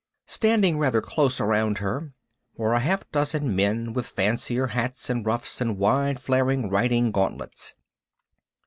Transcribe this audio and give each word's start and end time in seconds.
Standing 0.25 0.79
rather 0.79 0.99
close 0.99 1.39
around 1.39 1.77
her 1.77 2.11
were 2.57 2.73
a 2.73 2.79
half 2.79 3.07
dozen 3.11 3.55
men 3.55 3.93
with 3.93 4.07
fancier 4.07 4.65
hats 4.65 5.11
and 5.11 5.23
ruffs 5.23 5.61
and 5.61 5.77
wide 5.77 6.19
flaring 6.19 6.71
riding 6.71 7.11
gauntlets. 7.11 7.75